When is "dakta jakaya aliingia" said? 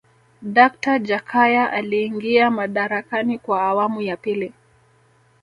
0.41-2.49